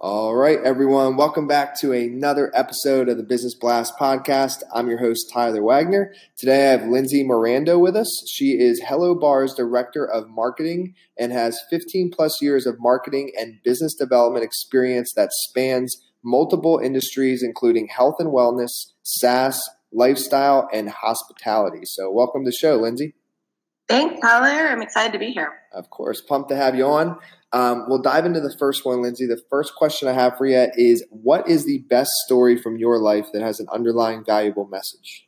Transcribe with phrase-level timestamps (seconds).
[0.00, 1.16] All right, everyone.
[1.16, 4.62] Welcome back to another episode of the Business Blast podcast.
[4.72, 6.14] I'm your host, Tyler Wagner.
[6.36, 8.08] Today I have Lindsey Morando with us.
[8.30, 13.60] She is Hello Bar's Director of Marketing and has 15 plus years of marketing and
[13.64, 18.70] business development experience that spans multiple industries, including health and wellness,
[19.02, 19.60] SaaS,
[19.92, 21.80] lifestyle, and hospitality.
[21.82, 23.14] So, welcome to the show, Lindsey.
[23.88, 24.68] Thanks, Tyler.
[24.68, 25.54] I'm excited to be here.
[25.72, 26.20] Of course.
[26.20, 27.18] Pumped to have you on.
[27.52, 29.26] Um, we'll dive into the first one, Lindsey.
[29.26, 32.98] The first question I have for you is What is the best story from your
[32.98, 35.26] life that has an underlying valuable message?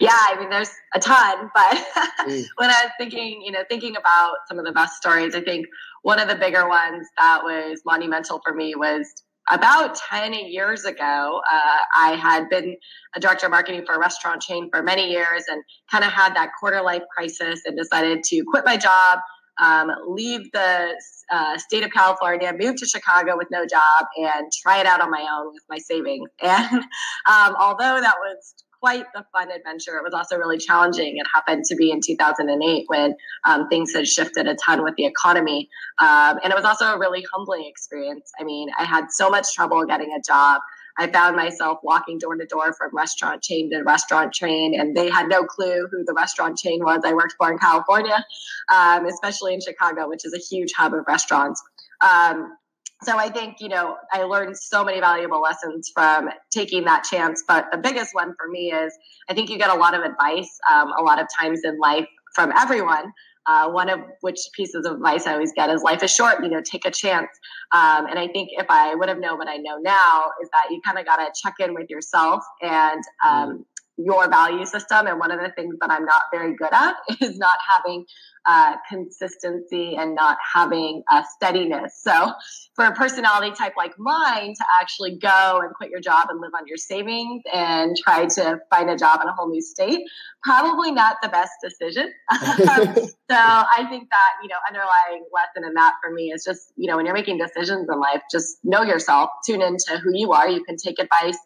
[0.00, 1.76] Yeah, I mean, there's a ton, but
[2.28, 2.44] mm.
[2.56, 5.66] when I was thinking, you know, thinking about some of the best stories, I think
[6.02, 9.06] one of the bigger ones that was monumental for me was
[9.50, 11.40] about 10 years ago.
[11.50, 12.76] Uh, I had been
[13.14, 16.34] a director of marketing for a restaurant chain for many years and kind of had
[16.34, 19.20] that quarter life crisis and decided to quit my job
[19.60, 20.94] um, leave the
[21.30, 25.10] uh, state of California, move to Chicago with no job, and try it out on
[25.10, 26.28] my own with my savings.
[26.42, 26.84] And
[27.26, 31.16] um, although that was quite the fun adventure, it was also really challenging.
[31.16, 35.06] It happened to be in 2008 when um, things had shifted a ton with the
[35.06, 35.70] economy.
[35.98, 38.30] Um, and it was also a really humbling experience.
[38.38, 40.60] I mean, I had so much trouble getting a job.
[40.98, 45.10] I found myself walking door to door from restaurant chain to restaurant chain, and they
[45.10, 48.24] had no clue who the restaurant chain was I worked for in California,
[48.72, 51.62] um, especially in Chicago, which is a huge hub of restaurants.
[52.00, 52.56] Um,
[53.02, 57.42] so I think, you know, I learned so many valuable lessons from taking that chance.
[57.46, 58.96] But the biggest one for me is
[59.28, 62.06] I think you get a lot of advice um, a lot of times in life
[62.34, 63.12] from everyone.
[63.46, 66.48] Uh, one of which pieces of advice I always get is life is short, you
[66.48, 67.28] know, take a chance.
[67.72, 70.70] Um, and I think if I would have known what I know now is that
[70.70, 73.64] you kind of got to check in with yourself and um,
[73.96, 75.06] your value system.
[75.06, 78.04] And one of the things that I'm not very good at is not having
[78.46, 82.00] uh, consistency and not having a steadiness.
[82.02, 82.32] So,
[82.74, 86.50] for a personality type like mine to actually go and quit your job and live
[86.54, 90.00] on your savings and try to find a job in a whole new state,
[90.44, 92.12] probably not the best decision.
[92.30, 96.88] so, I think that, you know, underlying lesson in that for me is just, you
[96.88, 100.48] know, when you're making decisions in life, just know yourself, tune into who you are.
[100.48, 101.38] You can take advice,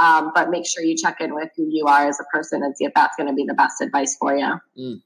[0.00, 2.74] um, but make sure you check in with who you are as a person and
[2.76, 4.54] see if that's going to be the best advice for you.
[4.78, 5.02] Mm.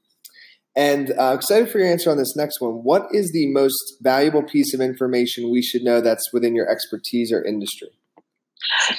[0.73, 2.75] And uh, excited for your answer on this next one.
[2.83, 7.31] What is the most valuable piece of information we should know that's within your expertise
[7.33, 7.89] or industry?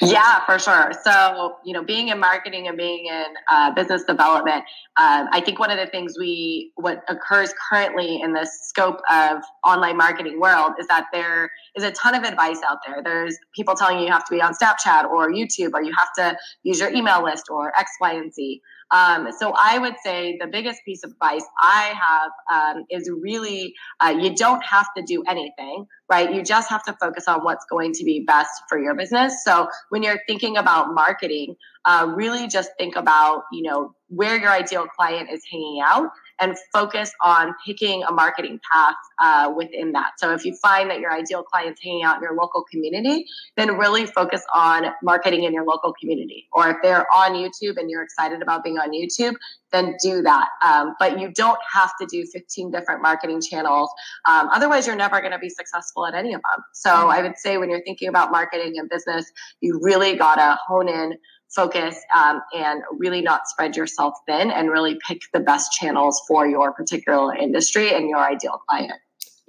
[0.00, 0.92] Yeah, for sure.
[1.04, 4.64] So, you know, being in marketing and being in uh, business development,
[5.00, 9.42] um, I think one of the things we, what occurs currently in the scope of
[9.64, 13.02] online marketing world is that there is a ton of advice out there.
[13.02, 16.12] There's people telling you you have to be on Snapchat or YouTube or you have
[16.16, 18.60] to use your email list or X, Y, and Z.
[18.92, 23.74] Um, so I would say the biggest piece of advice I have um, is really
[24.00, 26.32] uh, you don't have to do anything, right?
[26.32, 29.42] You just have to focus on what's going to be best for your business.
[29.44, 34.50] So when you're thinking about marketing, uh, really just think about you know where your
[34.50, 36.10] ideal client is hanging out
[36.42, 40.12] and focus on picking a marketing path uh, within that.
[40.18, 43.26] So if you find that your ideal client's hanging out in your local community,
[43.56, 46.48] then really focus on marketing in your local community.
[46.52, 49.36] Or if they're on YouTube and you're excited about being on YouTube,
[49.72, 50.48] then do that.
[50.64, 53.90] Um, but you don't have to do 15 different marketing channels.
[54.26, 56.64] Um, otherwise, you're never going to be successful at any of them.
[56.72, 59.30] So I would say when you're thinking about marketing and business,
[59.60, 61.14] you really got to hone in
[61.54, 66.46] focus um, and really not spread yourself thin and really pick the best channels for
[66.46, 68.94] your particular industry and your ideal client.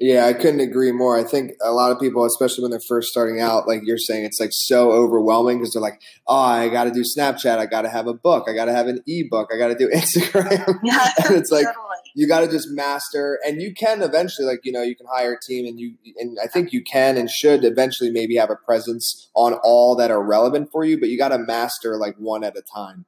[0.03, 1.17] Yeah, I couldn't agree more.
[1.17, 4.25] I think a lot of people, especially when they're first starting out, like you're saying,
[4.25, 7.57] it's like so overwhelming because they're like, oh, I got to do Snapchat.
[7.57, 8.50] I got to have a book.
[8.50, 9.50] I got to have an ebook.
[9.53, 10.79] I got to do Instagram.
[10.83, 14.59] Yeah, and it's like, totally you got to just master and you can eventually like
[14.63, 17.29] you know you can hire a team and you and i think you can and
[17.29, 21.17] should eventually maybe have a presence on all that are relevant for you but you
[21.17, 23.06] got to master like one at a time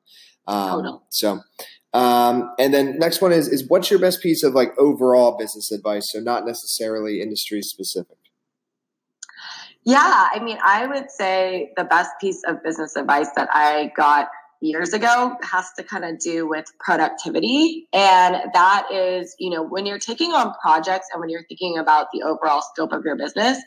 [0.48, 1.02] um, oh, no.
[1.10, 1.40] so
[1.96, 5.72] um, and then next one is is what's your best piece of like overall business
[5.72, 8.18] advice so not necessarily industry specific
[9.84, 14.28] yeah i mean i would say the best piece of business advice that i got
[14.62, 17.88] years ago has to kind of do with productivity.
[17.94, 22.08] And that is, you know, when you're taking on projects and when you're thinking about
[22.14, 23.62] the overall scope of your business,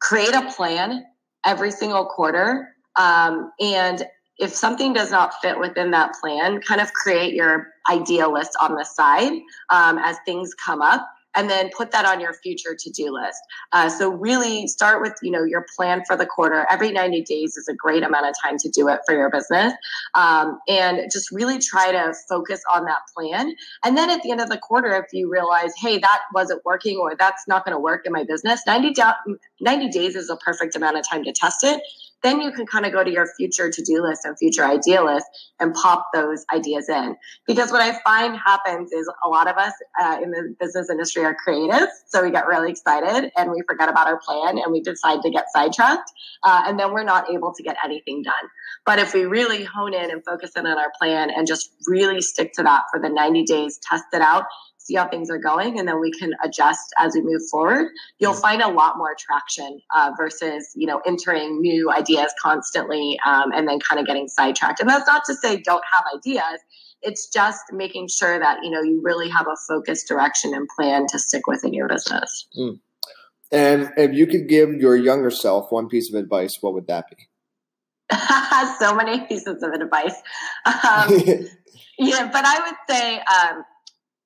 [0.00, 1.04] create a plan
[1.44, 2.68] every single quarter.
[2.98, 4.04] Um, and
[4.40, 8.74] if something does not fit within that plan, kind of create your idea list on
[8.74, 9.32] the side
[9.68, 13.38] um, as things come up and then put that on your future to-do list.
[13.72, 16.66] Uh, so really start with, you know, your plan for the quarter.
[16.70, 19.72] Every 90 days is a great amount of time to do it for your business.
[20.14, 23.54] Um, and just really try to focus on that plan.
[23.84, 26.98] And then at the end of the quarter, if you realize, hey, that wasn't working
[26.98, 28.94] or that's not going to work in my business, 90,
[29.60, 31.80] 90 days is a perfect amount of time to test it
[32.22, 35.26] then you can kind of go to your future to-do list and future idea list
[35.58, 37.16] and pop those ideas in.
[37.46, 41.24] Because what i find happens is a lot of us uh, in the business industry
[41.24, 44.80] are creative so we get really excited and we forget about our plan and we
[44.80, 46.10] decide to get sidetracked
[46.44, 48.34] uh, and then we're not able to get anything done.
[48.86, 52.20] But if we really hone in and focus in on our plan and just really
[52.20, 54.44] stick to that for the 90 days test it out
[54.90, 57.88] see how things are going, and then we can adjust as we move forward.
[58.18, 58.40] You'll mm-hmm.
[58.40, 63.68] find a lot more traction uh, versus you know entering new ideas constantly um, and
[63.68, 64.80] then kind of getting sidetracked.
[64.80, 66.60] And that's not to say don't have ideas.
[67.02, 71.06] It's just making sure that you know you really have a focused direction and plan
[71.08, 72.46] to stick with in your business.
[72.58, 72.80] Mm.
[73.52, 77.06] And if you could give your younger self one piece of advice, what would that
[77.10, 77.28] be?
[78.78, 80.14] so many pieces of advice.
[80.66, 81.08] Um,
[81.98, 83.64] yeah, but I would say um,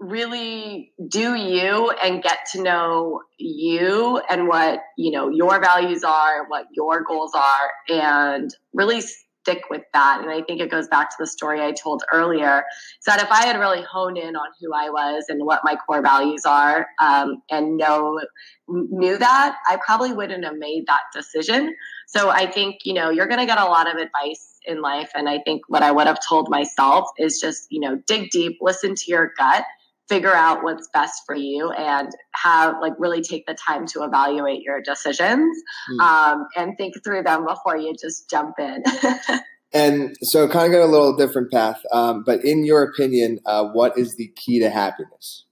[0.00, 6.46] really do you and get to know you and what you know your values are
[6.48, 10.20] what your goals are and really stick with that.
[10.20, 12.64] And i think it goes back to the story i told earlier
[12.98, 15.76] is that if i had really honed in on who i was and what my
[15.76, 18.20] core values are um, and know
[18.68, 21.74] knew that i probably wouldn't have made that decision.
[22.08, 25.10] So i think you know you're going to get a lot of advice in life.
[25.14, 28.58] And i think what i would have told myself is just you know dig deep
[28.60, 29.64] listen to your gut
[30.08, 34.62] figure out what's best for you and have like really take the time to evaluate
[34.62, 35.56] your decisions
[35.90, 36.00] mm.
[36.00, 38.82] um, and think through them before you just jump in.
[39.76, 43.64] And so kind of got a little different path um, but in your opinion uh,
[43.64, 45.46] what is the key to happiness?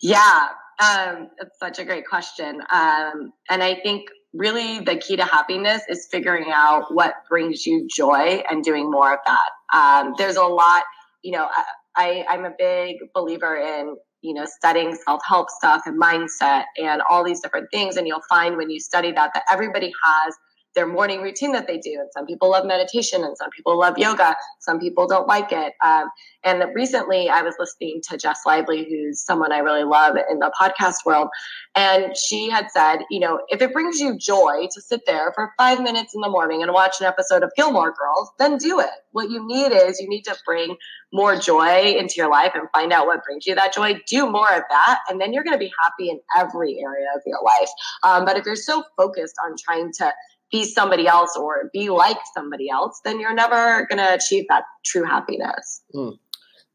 [0.00, 0.48] Yeah
[0.80, 5.82] um, it's such a great question um, and i think really the key to happiness
[5.88, 9.50] is figuring out what brings you joy and doing more of that.
[9.76, 10.84] Um, there's a lot
[11.22, 11.48] you know
[11.96, 17.24] I, I'm a big believer in you know studying self-help stuff and mindset and all
[17.24, 17.96] these different things.
[17.96, 20.34] And you'll find when you study that that everybody has
[20.76, 21.96] their morning routine that they do.
[21.98, 24.36] And some people love meditation and some people love yoga.
[24.60, 25.72] Some people don't like it.
[25.84, 26.04] Um,
[26.44, 30.52] and recently I was listening to Jess Lively, who's someone I really love in the
[30.60, 31.28] podcast world.
[31.74, 35.52] And she had said, you know, if it brings you joy to sit there for
[35.58, 38.90] five minutes in the morning and watch an episode of Gilmore Girls, then do it.
[39.12, 40.76] What you need is you need to bring
[41.12, 43.98] more joy into your life and find out what brings you that joy.
[44.06, 45.00] Do more of that.
[45.08, 47.70] And then you're going to be happy in every area of your life.
[48.02, 50.12] Um, but if you're so focused on trying to
[50.52, 54.64] be somebody else or be like somebody else, then you're never going to achieve that
[54.84, 55.82] true happiness.
[55.94, 56.18] Mm.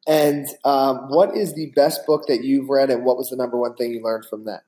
[0.07, 3.57] And um, what is the best book that you've read, and what was the number
[3.57, 4.61] one thing you learned from that?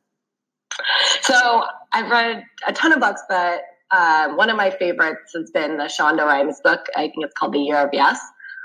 [1.21, 3.61] So I've read a ton of books, but
[3.91, 6.81] uh, one of my favorites has been the Shonda Rhimes book.
[6.95, 8.19] I think it's called The Year of Yes.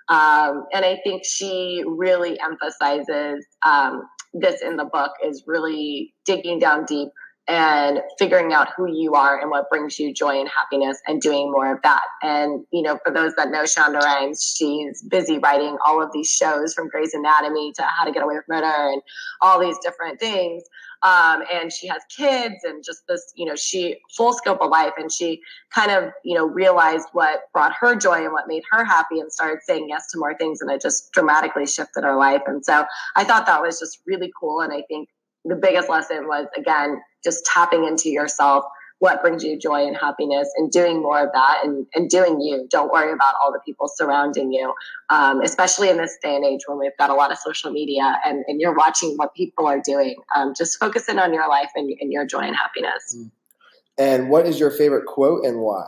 [0.09, 6.59] Um, and I think she really emphasizes um, this in the book is really digging
[6.59, 7.09] down deep
[7.49, 11.51] and figuring out who you are and what brings you joy and happiness and doing
[11.51, 12.03] more of that.
[12.23, 16.29] And, you know, for those that know Shonda Rhimes, she's busy writing all of these
[16.29, 19.01] shows from Grey's Anatomy to How to Get Away with Murder and
[19.41, 20.63] all these different things.
[21.03, 24.93] Um, and she has kids and just this, you know, she full scope of life.
[24.99, 25.41] And she
[25.73, 29.33] kind of, you know, realized what brought her joy and what made her happy and
[29.33, 30.61] started saying yes to more things.
[30.61, 32.43] And it just dramatically shifted her life.
[32.47, 32.85] And so
[33.17, 34.61] I thought that was just really cool.
[34.61, 35.09] And I think
[35.49, 38.65] the biggest lesson was again just tapping into yourself
[39.01, 42.67] what brings you joy and happiness and doing more of that and, and doing you.
[42.69, 44.75] Don't worry about all the people surrounding you
[45.11, 48.19] um, especially in this day and age when we've got a lot of social media
[48.25, 50.17] and, and you're watching what people are doing.
[50.37, 53.17] Um, just focusing on your life and, and your joy and happiness.
[53.17, 53.31] Mm.
[53.99, 55.85] and what is your favorite quote and why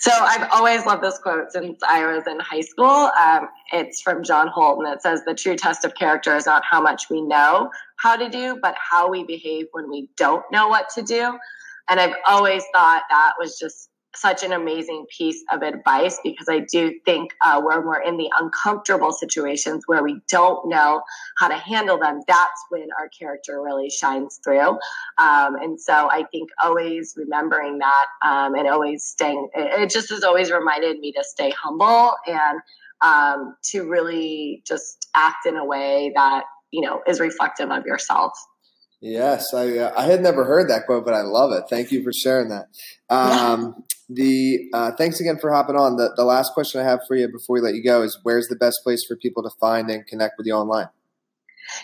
[0.00, 2.86] so I've always loved this quote since I was in high school.
[2.86, 6.62] Um, it's from John Holt, and it says, "The true test of character is not
[6.64, 10.68] how much we know how to do, but how we behave when we don't know
[10.68, 11.38] what to do."
[11.88, 16.60] And I've always thought that was just such an amazing piece of advice because I
[16.60, 21.02] do think uh, when we're in the uncomfortable situations where we don't know
[21.38, 24.70] how to handle them, that's when our character really shines through.
[25.18, 30.24] Um, and so I think always remembering that um, and always staying, it just has
[30.24, 32.60] always reminded me to stay humble and
[33.02, 38.32] um, to really just act in a way that, you know, is reflective of yourself.
[39.00, 41.64] Yes, I uh, I had never heard that quote, but I love it.
[41.68, 42.66] Thank you for sharing that.
[43.08, 43.84] Um.
[44.08, 45.96] The uh, thanks again for hopping on.
[45.96, 48.46] The the last question I have for you before we let you go is where's
[48.48, 50.88] the best place for people to find and connect with you online?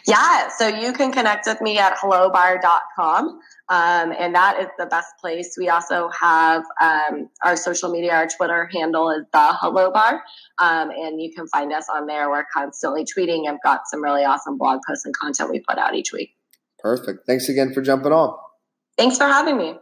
[0.06, 3.40] Yeah, so you can connect with me at hellobar.com.
[3.68, 5.54] Um, and that is the best place.
[5.58, 10.22] We also have um, our social media, our Twitter handle is the Hello Bar.
[10.58, 12.28] Um, and you can find us on there.
[12.28, 15.94] We're constantly tweeting I've got some really awesome blog posts and content we put out
[15.94, 16.30] each week.
[16.78, 17.26] Perfect.
[17.26, 18.36] Thanks again for jumping on.
[18.98, 19.76] Thanks for having me.